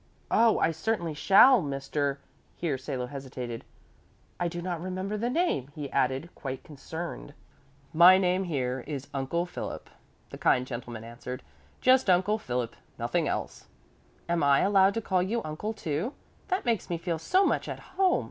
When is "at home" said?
17.69-18.19